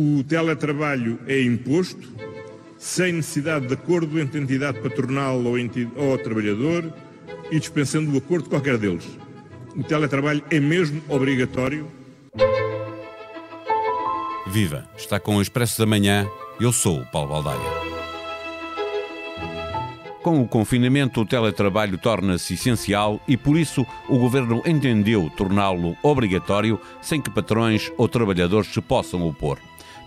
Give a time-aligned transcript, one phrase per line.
[0.00, 2.08] O teletrabalho é imposto,
[2.78, 6.94] sem necessidade de acordo entre entidade patronal ou, entidade, ou trabalhador
[7.50, 9.08] e dispensando o acordo de qualquer deles.
[9.74, 11.88] O teletrabalho é mesmo obrigatório.
[14.46, 14.88] Viva!
[14.96, 16.28] Está com o Expresso da Manhã.
[16.60, 17.87] Eu sou o Paulo Baldaia.
[20.22, 26.80] Com o confinamento, o teletrabalho torna-se essencial e, por isso, o governo entendeu torná-lo obrigatório
[27.00, 29.58] sem que patrões ou trabalhadores se possam opor.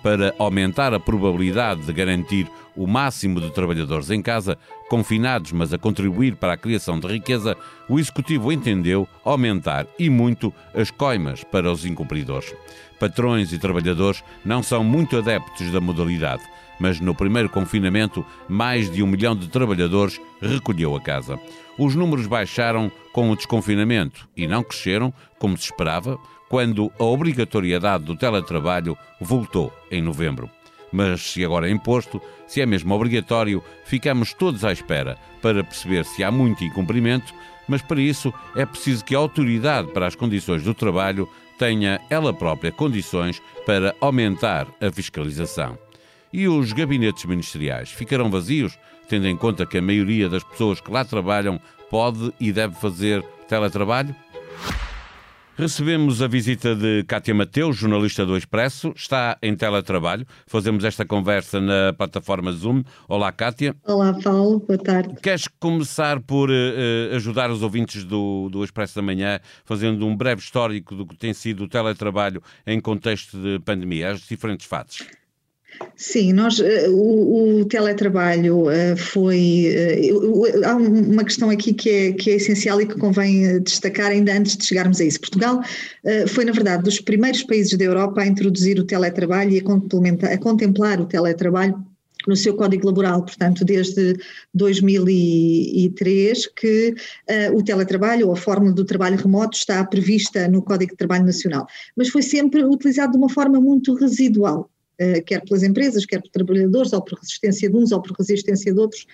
[0.03, 4.57] Para aumentar a probabilidade de garantir o máximo de trabalhadores em casa,
[4.89, 7.55] confinados, mas a contribuir para a criação de riqueza,
[7.88, 12.53] o Executivo entendeu aumentar e muito as coimas para os incumpridores.
[12.99, 16.43] Patrões e trabalhadores não são muito adeptos da modalidade,
[16.81, 21.39] mas no primeiro confinamento, mais de um milhão de trabalhadores recolheu a casa.
[21.77, 26.17] Os números baixaram com o desconfinamento e não cresceram, como se esperava,
[26.49, 30.49] quando a obrigatoriedade do teletrabalho voltou em novembro.
[30.91, 36.03] Mas se agora é imposto, se é mesmo obrigatório, ficamos todos à espera para perceber
[36.03, 37.31] se há muito incumprimento,
[37.67, 42.33] mas para isso é preciso que a autoridade para as condições do trabalho tenha ela
[42.33, 45.77] própria condições para aumentar a fiscalização.
[46.33, 48.77] E os gabinetes ministeriais ficarão vazios,
[49.09, 53.21] tendo em conta que a maioria das pessoas que lá trabalham pode e deve fazer
[53.49, 54.15] teletrabalho?
[55.57, 60.25] Recebemos a visita de Cátia Mateus, jornalista do Expresso, está em teletrabalho.
[60.47, 62.81] Fazemos esta conversa na plataforma Zoom.
[63.07, 63.75] Olá, Cátia.
[63.85, 65.13] Olá, Paulo, boa tarde.
[65.21, 70.41] Queres começar por uh, ajudar os ouvintes do, do Expresso da Manhã, fazendo um breve
[70.41, 75.05] histórico do que tem sido o teletrabalho em contexto de pandemia, as diferentes fases?
[75.95, 79.67] Sim, nós, eh, o, o teletrabalho eh, foi.
[79.67, 80.09] Eh,
[80.66, 84.58] há uma questão aqui que é, que é essencial e que convém destacar ainda antes
[84.58, 85.19] de chegarmos a isso.
[85.19, 85.61] Portugal
[86.27, 90.38] foi, na verdade, dos primeiros países da Europa a introduzir o teletrabalho e a, a
[90.38, 91.75] contemplar o teletrabalho
[92.27, 94.16] no seu Código Laboral, portanto, desde
[94.53, 100.92] 2003, que uh, o teletrabalho ou a fórmula do trabalho remoto está prevista no Código
[100.92, 101.65] de Trabalho Nacional,
[101.95, 104.70] mas foi sempre utilizado de uma forma muito residual.
[105.02, 108.72] Eh, quer pelas empresas, quer por trabalhadores, ou por resistência de uns ou por resistência
[108.72, 109.08] de outros,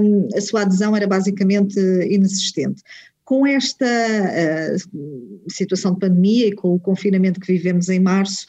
[0.00, 1.76] um, a sua adesão era basicamente
[2.08, 2.80] inexistente.
[3.24, 8.46] Com esta uh, situação de pandemia e com o confinamento que vivemos em março,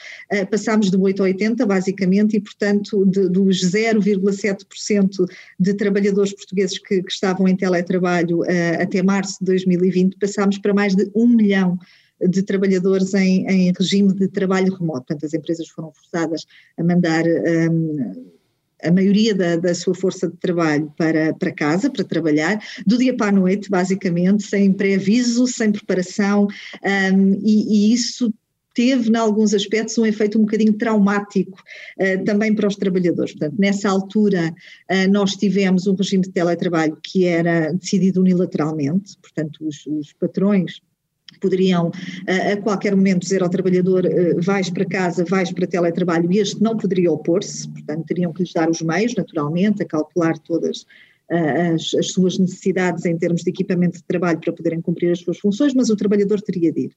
[0.52, 5.26] passámos de 8 a 80, basicamente, e, portanto, de, dos 0,7%
[5.58, 8.42] de trabalhadores portugueses que, que, estavam em teletrabalho
[8.80, 12.05] até março de 2020, passámos para mais de 1 milhão de
[12.46, 15.06] trabalhadores em, em regime de trabalho remoto.
[15.08, 16.46] Portanto, as empresas foram forçadas
[16.78, 18.34] a mandar um,
[18.84, 23.16] a maioria da, da, sua força de trabalho para, para casa, para trabalhar, do dia
[23.16, 26.48] para a noite, basicamente, sem pré-aviso, sem preparação,
[27.14, 28.34] um, e, e, isso
[28.74, 31.58] teve, em alguns aspectos, um efeito um bocadinho traumático
[31.98, 33.32] uh, também para os trabalhadores.
[33.32, 34.54] Portanto, nessa altura,
[34.92, 40.82] uh, nós tivemos um regime de teletrabalho que era decidido unilateralmente, portanto, os, os patrões
[41.46, 41.92] poderiam
[42.54, 46.62] a qualquer momento dizer ao trabalhador eh, vais para casa, vais para teletrabalho e este
[46.62, 50.86] não poderia opor-se, portanto teriam que lhes dar os meios naturalmente a calcular todas
[51.30, 55.40] as, as, suas necessidades em termos de equipamento de trabalho para poderem cumprir as suas
[55.40, 56.92] funções, mas o trabalhador teria de ir.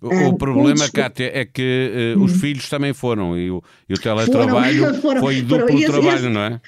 [0.00, 2.38] O, o ah, problema, Cátia, é que uh, os hum.
[2.38, 6.16] filhos também foram e o, e o teletrabalho foram, foram, foi duplo foram, esse, trabalho,
[6.16, 6.60] esse, não é?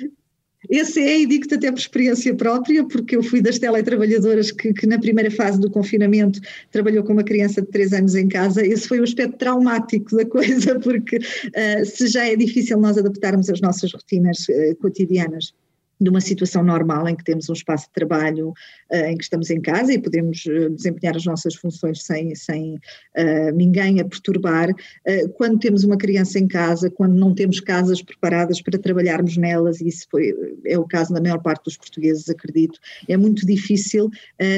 [0.68, 4.86] Esse é, e digo-te até por experiência própria, porque eu fui das teletrabalhadoras que, que,
[4.86, 8.64] na primeira fase do confinamento trabalhou com uma criança de 3 anos em casa.
[8.64, 13.48] Esse foi o aspecto traumático da coisa, porque uh, se já é difícil nós adaptarmos
[13.50, 15.52] as nossas rotinas uh, cotidianas
[16.00, 18.50] de uma situação normal em que temos um espaço de trabalho
[18.92, 22.74] uh, em que estamos em casa e podemos uh, desempenhar as nossas funções sem, sem
[22.74, 24.70] uh, ninguém a perturbar.
[25.36, 29.88] quando temos uma criança em casa, quando não temos casas preparadas para trabalharmos nelas, e
[29.88, 30.34] isso foi,
[30.66, 32.78] é o caso da maior parte dos portugueses, acredito,
[33.08, 34.10] é muito difícil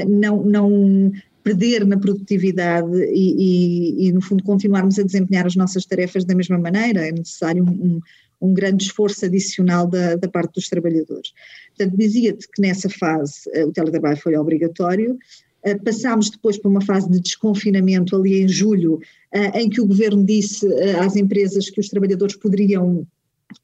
[0.08, 1.12] não, não
[1.47, 6.34] perder na produtividade e, e, e, no fundo, continuarmos a desempenhar as nossas tarefas da
[6.34, 7.06] mesma maneira.
[7.06, 8.00] É necessário um
[8.41, 11.33] um grande esforço adicional da, da parte dos trabalhadores.
[11.77, 15.18] Portanto, dizia-te que nessa fase eh, o teletrabalho foi obrigatório,
[15.62, 19.00] eh, passámos depois para uma fase de desconfinamento ali em julho,
[19.33, 20.66] eh, em que o governo disse
[21.00, 23.06] às empresas que os trabalhadores poderiam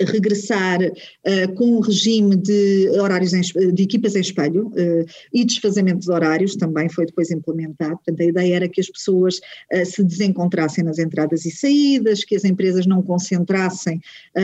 [0.01, 3.41] regressar uh, com um regime de horários em,
[3.73, 7.97] de equipas em espelho uh, e desfazamento de horários também foi depois implementado.
[7.97, 9.39] Portanto, a ideia era que as pessoas
[9.73, 14.01] uh, se desencontrassem nas entradas e saídas, que as empresas não concentrassem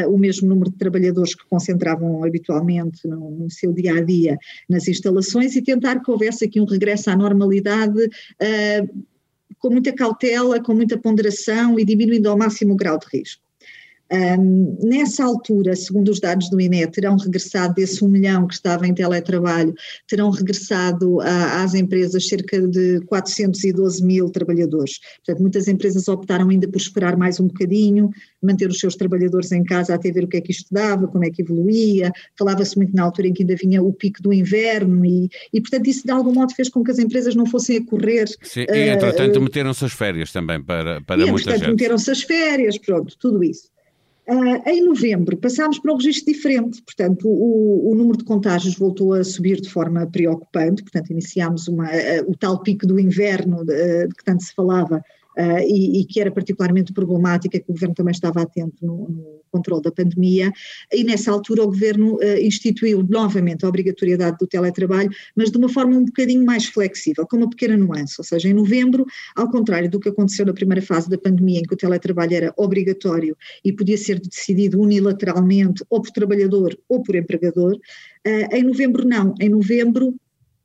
[0.09, 4.37] o mesmo número de trabalhadores que concentravam habitualmente no, no, seu dia a dia
[4.69, 8.09] nas instalações e tentar que houvesse aqui um regresso à normalidade
[9.59, 13.48] com muita cautela, com muita ponderação e diminuindo ao máximo o grau de risco.
[14.11, 18.87] Um, nessa altura, segundo os dados do INE, terão regressado desse 1 milhão que estava
[18.87, 19.75] em teletrabalho,
[20.07, 24.99] terão regressado a, às empresas cerca de 412 mil trabalhadores.
[25.17, 28.11] Portanto, muitas empresas optaram ainda por esperar mais um bocadinho,
[28.43, 31.25] manter os seus trabalhadores em casa até ver o que é que isto dava, como
[31.25, 32.11] é que evoluía.
[32.39, 35.87] Falava-se muito na altura em que ainda vinha o pico do inverno e, e, portanto,
[35.87, 38.27] isso de algum modo fez com que as empresas não fossem a correr.
[38.43, 41.71] Sim, e, entretanto, uh, meteram-se as férias também para, para e, muita portanto, gente.
[41.71, 43.69] meteram-se as férias, pronto, tudo isso.
[44.31, 49.15] Uh, em novembro passámos para um registro diferente, portanto o, o, número de contágios voltou
[49.15, 54.07] a subir de forma preocupante, portanto iniciámos uma, uh, o tal pico do inverno de,
[54.07, 55.03] de que tanto se falava
[55.39, 59.41] uh, e, e, que era particularmente problemática, que o Governo também estava atento no, no
[59.51, 60.53] controle da pandemia,
[60.93, 65.69] e nessa altura o Governo uh, instituiu novamente a obrigatoriedade do teletrabalho, mas de uma
[65.69, 69.07] forma um bocadinho mais flexível, com uma pequena nuance, ou seja, em novembro,
[69.37, 72.55] ao contrário do que aconteceu na primeira fase da pandemia, em que o teletrabalho era
[72.57, 79.07] obrigatório e podia ser decidido unilateralmente ou por trabalhador ou por empregador, uh, em novembro
[79.07, 80.15] não, em novembro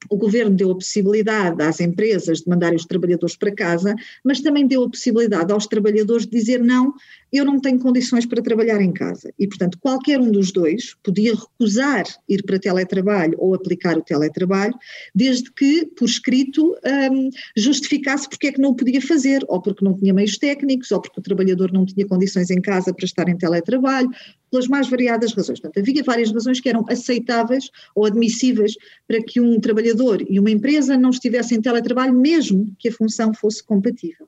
[0.10, 4.68] o governo deu a possibilidade às empresas de mandarem os trabalhadores para casa, mas também
[4.68, 6.94] deu a possibilidade aos trabalhadores de dizer não,
[7.34, 9.34] eu não tenho condições para trabalhar em casa.
[9.40, 14.76] E, portanto, qualquer um dos dois podia recusar ir para teletrabalho ou aplicar o teletrabalho,
[15.16, 16.76] desde que, por escrito,
[17.12, 20.92] um, justificasse porque é que não o podia fazer, ou porque não tinha meios técnicos,
[20.92, 24.10] ou porque o trabalhador não tinha condições em casa para estar em teletrabalho,
[24.52, 25.60] pelas mais variadas razões.
[25.60, 28.76] Portanto, havia várias razões que eram aceitáveis ou admissíveis
[29.08, 33.34] para que um trabalhador e uma empresa não estivessem em teletrabalho, mesmo que a função
[33.34, 34.28] fosse compatível.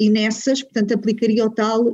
[0.00, 1.92] E nessas, portanto, aplicaria o tal uh,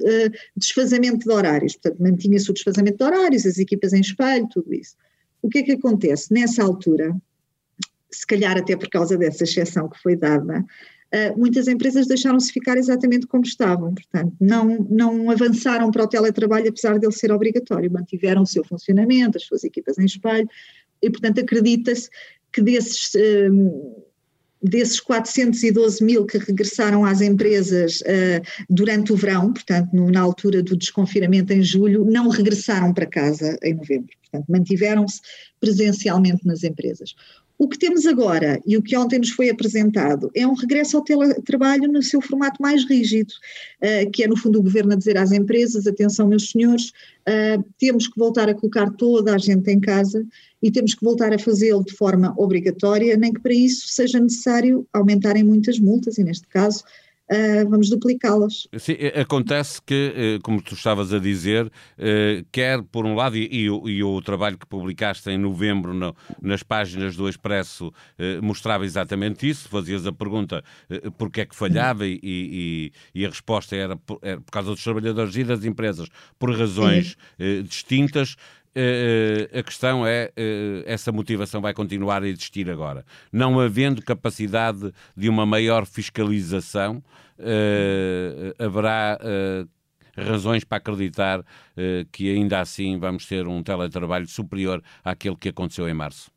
[0.56, 1.74] desfazamento de horários.
[1.74, 4.94] Portanto, mantinha-se o desfazamento de horários, as equipas em espelho, tudo isso.
[5.42, 6.32] O que é que acontece?
[6.32, 7.14] Nessa altura,
[8.10, 10.64] se calhar até por causa dessa exceção que foi dada,
[11.14, 16.68] Uh, muitas empresas deixaram-se ficar exatamente como estavam, portanto, não, não avançaram para o teletrabalho
[16.68, 20.48] apesar dele ser obrigatório, mantiveram o seu funcionamento, as suas equipas em espelho,
[21.00, 22.10] e portanto acredita-se
[22.52, 24.04] que desses, uh,
[24.66, 30.62] desses 412 mil que regressaram às empresas uh, durante o verão, portanto, no, na altura
[30.62, 35.20] do desconfinamento em julho, não regressaram para casa em novembro, portanto, mantiveram-se
[35.60, 37.14] presencialmente nas empresas.
[37.58, 41.02] O que temos agora e o que ontem nos foi apresentado é um regresso ao
[41.02, 43.32] teletrabalho no seu formato mais rígido,
[43.82, 46.90] uh, que é no fundo o governo a dizer às empresas, atenção meus senhores,
[47.28, 50.26] uh, temos que voltar a colocar toda a gente em casa
[50.62, 54.86] e temos que voltar a fazê-lo de forma obrigatória, nem que para isso seja necessário
[54.92, 56.84] aumentarem muitas multas e neste caso
[57.28, 58.68] Uh, vamos duplicá-las.
[58.78, 63.36] Sim, eh, acontece que, eh, como tu estavas a dizer, uh, quer por um lado,
[63.36, 67.92] e, e, o, e, o, trabalho que publicaste em novembro no, nas páginas do Expresso
[68.40, 73.28] mostrava exatamente isso, fazias a pergunta uh, porque é que falhava e, e, e a
[73.28, 76.08] resposta era por, era por, causa dos trabalhadores e das empresas
[76.38, 77.16] por razões
[77.64, 78.36] distintas.
[79.52, 80.30] A questão é
[80.84, 83.04] essa motivação vai continuar a existir agora.
[83.32, 87.02] Não havendo capacidade de uma maior fiscalização,
[88.58, 89.18] haverá
[90.16, 91.44] razões para acreditar
[92.12, 96.30] que ainda assim vamos ter um teletrabalho superior àquele que aconteceu em março.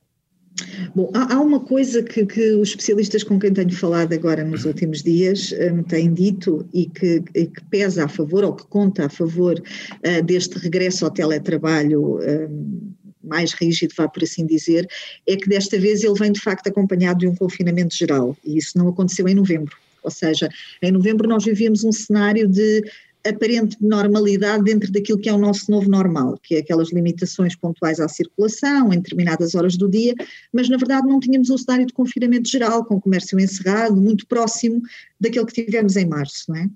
[0.96, 4.66] Bom, há, há uma coisa que, que, os especialistas com quem tenho falado agora nos
[4.66, 9.10] últimos dias um, têm dito e que, que, pesa a favor, ou que conta a
[9.10, 14.88] favor uh, deste regresso ao teletrabalho um, mais rígido, vá por assim dizer,
[15.28, 18.78] é que desta vez ele vem de facto acompanhado de um confinamento geral e isso
[18.78, 19.76] não aconteceu em novembro.
[20.04, 20.50] Ou seja,
[20.82, 22.84] em novembro nós vivíamos um cenário de
[23.28, 28.00] aparente normalidade dentro daquilo que é o nosso novo normal, que é aquelas limitações pontuais
[28.00, 30.14] à circulação em determinadas horas do dia,
[30.54, 34.26] mas na verdade não tínhamos um cenário de confinamento geral, com o comércio encerrado, muito
[34.28, 34.82] próximo
[35.20, 36.70] daquele que tivemos em março, não é?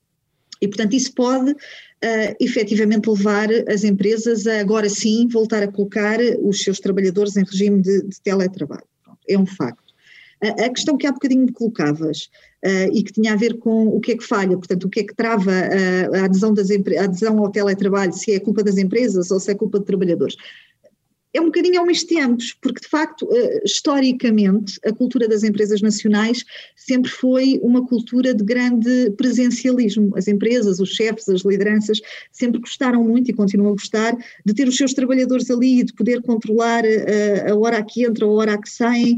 [0.61, 6.19] E, portanto, isso pode uh, efetivamente levar as empresas a agora sim voltar a colocar
[6.41, 8.85] os seus trabalhadores em regime de, de teletrabalho.
[9.27, 9.82] É um facto.
[10.49, 12.29] A, questão que há bocadinho me colocavas
[12.65, 15.01] uh, e que tinha a ver com o que é que falha, portanto, o que
[15.01, 18.77] é que trava a, a adesão, das, a adesão ao teletrabalho, se é culpa das
[18.77, 20.35] empresas ou se é culpa de trabalhadores
[21.33, 25.81] é um bocadinho ao mesmo tempos, porque de facto, eh, historicamente, a cultura das empresas
[25.81, 26.45] nacionais
[26.75, 30.15] sempre foi uma cultura de grande presencialismo.
[30.15, 31.99] As empresas, os chefes, as lideranças
[32.31, 35.93] sempre gostaram muito e continuam a gostar de ter os seus trabalhadores ali e de
[35.93, 39.17] poder controlar eh, a hora que entram, a hora que saem,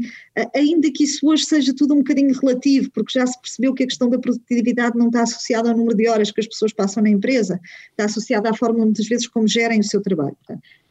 [0.54, 3.86] ainda que isso hoje seja tudo um bocadinho relativo, porque já se percebeu que a
[3.86, 7.08] questão da produtividade não está associada ao número de horas que as pessoas passam na
[7.08, 7.58] empresa,
[7.90, 10.36] está associada à forma muitas vezes como gerem o seu trabalho.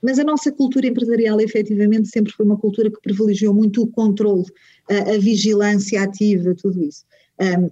[0.01, 4.45] Mas a nossa cultura empresarial efetivamente sempre foi uma cultura que privilegiou muito o controle,
[4.89, 7.03] a, a vigilância ativa, tudo isso.
[7.39, 7.69] Um,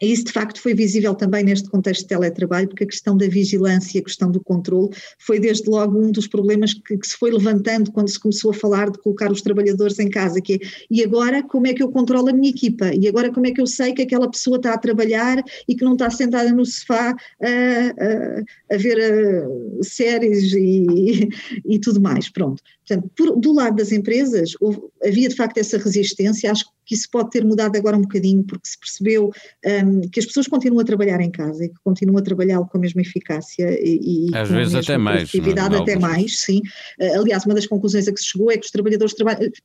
[0.00, 3.26] E isso, de facto, foi visível também neste contexto de teletrabalho, porque a questão da
[3.28, 7.30] vigilância, a questão do controle, foi desde logo um dos problemas que, que, se foi
[7.30, 10.58] levantando quando se começou a falar de colocar os trabalhadores em casa, que é,
[10.90, 12.90] e agora como é que eu controlo a minha equipa?
[12.94, 15.84] E agora como é que eu sei que aquela pessoa está a trabalhar e que
[15.84, 21.28] não está sentada no sofá a, a, a ver a, séries e,
[21.64, 22.62] e, tudo mais, pronto.
[22.86, 27.08] Portanto, por, do lado das empresas, houve, havia de facto essa resistência, acho que isso
[27.10, 29.30] pode ter mudado agora um bocadinho, porque se percebeu
[29.64, 32.78] um, que as pessoas continuam a trabalhar em casa e que continuam a trabalhar com
[32.78, 35.32] a mesma eficácia e, Às vezes até mais.
[35.34, 36.60] Não, até mais, sim.
[37.00, 39.14] Uh, aliás, uma das conclusões a que se chegou é que os trabalhadores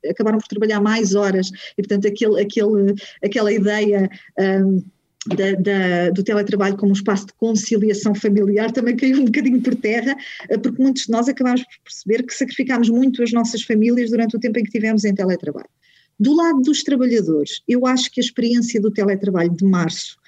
[0.10, 4.10] acabaram por trabalhar mais horas e, portanto, aquele, aquele, aquela ideia.
[4.40, 4.84] Um,
[5.28, 9.75] da, da, do teletrabalho como um espaço de conciliação familiar também caiu um bocadinho por
[9.75, 10.16] terra,
[10.50, 14.36] uh, porque muitos de nós acabámos por perceber que sacrificámos muito as nossas famílias durante
[14.36, 15.70] o tempo em que tivemos em teletrabalho.
[16.22, 20.22] Do lado dos trabalhadores, eu acho que a experiência do teletrabalho de março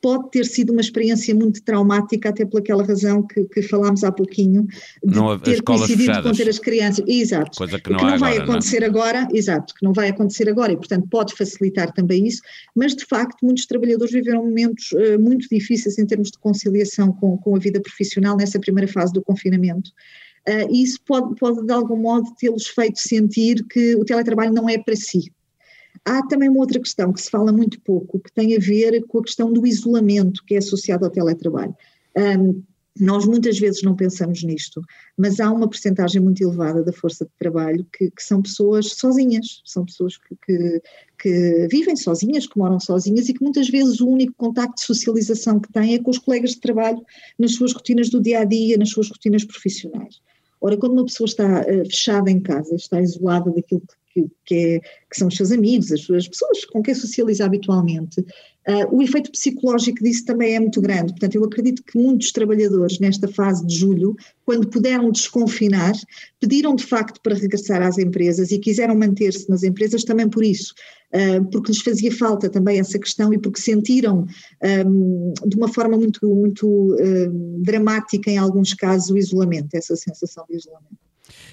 [0.00, 4.64] pode ter sido uma experiência muito traumática, até pelaquela razão que, que falámos há pouquinho,
[5.04, 6.30] de não, ter coincidido fechadas.
[6.30, 7.04] com ter as crianças.
[7.04, 7.58] Exato.
[7.58, 8.86] Coisa que não, que não vai agora, acontecer não.
[8.86, 12.42] agora, exato, que não vai acontecer agora e, portanto, pode facilitar também isso,
[12.72, 17.36] mas de facto muitos trabalhadores viveram momentos uh, muito difíceis em termos de conciliação com,
[17.38, 19.90] com a vida profissional nessa primeira fase do confinamento.
[20.48, 24.68] Uh, e isso pode, pode, de algum modo, tê-los feito sentir que o teletrabalho não
[24.68, 25.30] é para si,
[26.04, 29.18] Há também uma outra questão que se fala muito pouco, que tem a ver com
[29.18, 31.74] a questão do isolamento que é associado ao teletrabalho.
[32.16, 32.62] Um,
[32.98, 34.82] nós muitas vezes não pensamos nisto,
[35.16, 39.62] mas há uma percentagem muito elevada da força de trabalho que, que são pessoas sozinhas,
[39.64, 40.82] são pessoas que, que,
[41.18, 45.60] que, vivem sozinhas, que moram sozinhas e que muitas vezes o único contacto de socialização
[45.60, 47.00] que têm é com os colegas de trabalho
[47.38, 50.20] nas suas rotinas do dia a dia, nas suas rotinas profissionais.
[50.60, 54.54] Ora, quando uma pessoa está uh, fechada em casa, está isolada daquilo que que, que,
[54.54, 59.02] é, que, são os seus amigos, as, as pessoas com quem socializa habitualmente, uh, o
[59.02, 61.12] efeito psicológico disso também é muito grande.
[61.12, 65.92] Portanto, eu acredito que muitos trabalhadores nesta fase de julho, quando puderam desconfinar,
[66.40, 70.74] pediram de facto para regressar às empresas e quiseram manter-se nas empresas também por isso,
[71.14, 74.26] uh, porque lhes fazia falta também essa questão e porque sentiram
[74.86, 80.44] um, de uma forma muito, muito uh, dramática em alguns casos o isolamento, essa sensação
[80.48, 80.98] de isolamento.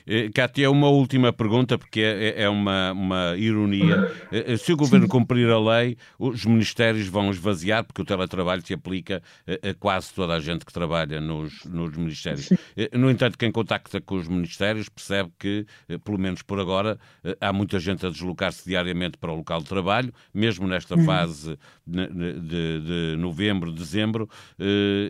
[0.07, 4.09] Eh, Cátia, uma última pergunta, porque é, é, é uma, uma ironia.
[4.31, 8.65] Eh, eh, se o governo cumprir a lei, os ministérios vão esvaziar, porque o teletrabalho
[8.65, 12.49] se aplica a quase toda a gente que trabalha nos, nos ministérios.
[12.93, 15.65] No entanto, quem contacta com os ministérios percebe que,
[16.03, 16.97] pelo menos por agora,
[17.41, 21.05] há muita gente a deslocar-se diariamente para o local de trabalho, mesmo nesta uhum.
[21.05, 24.29] fase de, de, de novembro, dezembro.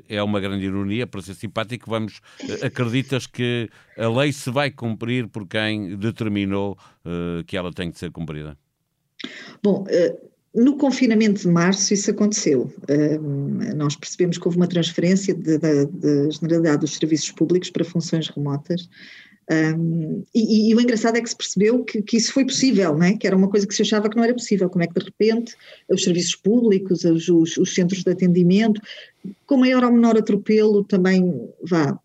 [0.08, 2.22] É uma grande ironia, para ser simpático, vamos.
[2.64, 7.98] Acreditas que a lei se vai cumprir por quem determinou uh, que ela tem de
[7.98, 8.58] ser cumprida?
[9.64, 12.72] Bom, uh, no confinamento de março isso aconteceu.
[12.90, 18.90] Uh, nós percebemos que houve uma transferência da generalidade dos serviços públicos para funções remotas.
[19.50, 23.14] Um, e, e, o engraçado é que se percebeu que, que, isso foi possível, é?
[23.14, 24.70] que era uma coisa que se achava que não era possível.
[24.70, 25.56] Como é que de repente
[25.90, 28.82] os serviços públicos, os, os, os centros de atendimento,
[29.46, 31.98] com maior ou menor atropelo, também vá,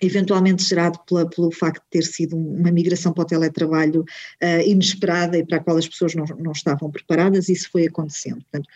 [0.00, 5.36] eventualmente gerado pela, pelo facto de ter sido uma migração para o teletrabalho uh, inesperada
[5.36, 8.42] e para a qual as pessoas não, não estavam preparadas, isso foi acontecendo.
[8.42, 8.66] Portanto,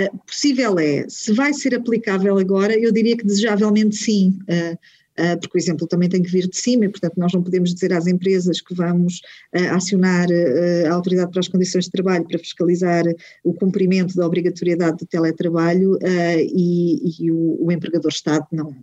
[0.00, 4.78] uh, possível é, se vai ser aplicável agora, eu diria que desejavelmente sim, uh,
[5.14, 7.72] Uh, porque o exemplo também tem que vir de cima, e portanto nós não podemos
[7.72, 9.20] dizer às empresas que vamos
[9.54, 13.04] uh, acionar uh, a Autoridade para as Condições de Trabalho para fiscalizar
[13.44, 18.74] o cumprimento da obrigatoriedade do teletrabalho e, e o, o, empregador Estado não,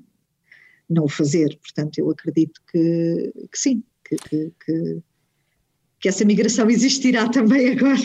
[0.91, 1.57] não o fazer.
[1.61, 4.17] Portanto, eu acredito que, que sim, que,
[4.65, 5.01] que,
[5.99, 8.01] que, essa migração existirá também agora.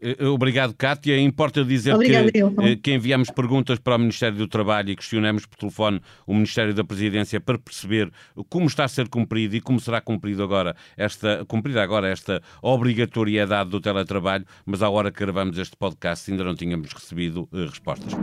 [0.00, 1.18] Eh, obrigado, Cátia.
[1.20, 2.54] Importa dizer Obrigada, que, eu.
[2.60, 6.72] Eh, que enviamos perguntas para o Ministério do Trabalho e questionamos por telefone o Ministério
[6.72, 8.10] da Presidência para perceber
[8.48, 13.70] como está a ser cumprido e como será cumprido agora esta, cumprida agora esta obrigatoriedade
[13.70, 18.14] do teletrabalho, mas à hora que gravamos este podcast ainda não tínhamos recebido respostas.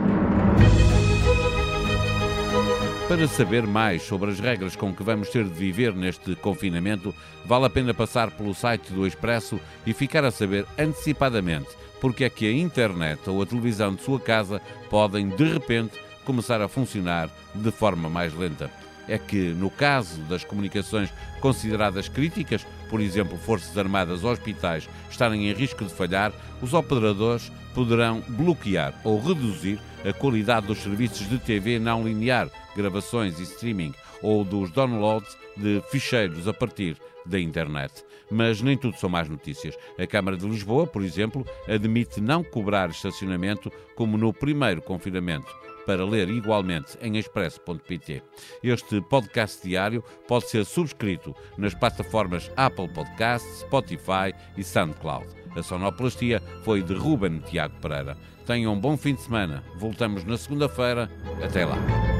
[3.08, 7.14] Para saber mais sobre as regras com que vamos ter de viver neste confinamento,
[7.46, 11.68] vale a pena passar pelo site do Expresso e ficar a saber antecipadamente
[12.00, 14.60] porque é que a internet ou a televisão de sua casa
[14.90, 18.70] podem, de repente, começar a funcionar de forma mais lenta.
[19.08, 21.10] É que, no caso das comunicações
[21.40, 27.50] consideradas críticas, por exemplo, Forças Armadas ou hospitais, estarem em risco de falhar, os operadores
[27.74, 33.94] poderão bloquear ou reduzir a qualidade dos serviços de TV não linear gravações e streaming,
[34.22, 36.96] ou dos downloads de ficheiros a partir
[37.28, 38.04] da internet.
[38.30, 39.76] Mas nem tudo são más notícias.
[39.98, 45.54] A Câmara de Lisboa, por exemplo, admite não cobrar estacionamento como no primeiro confinamento
[45.86, 48.22] para ler igualmente em expresso.pt.
[48.62, 55.26] Este podcast diário pode ser subscrito nas plataformas Apple Podcasts, Spotify e SoundCloud.
[55.56, 58.18] A sonoplastia foi de Ruben Tiago Pereira.
[58.44, 59.64] Tenham um bom fim de semana.
[59.76, 61.10] Voltamos na segunda-feira.
[61.42, 62.17] Até lá.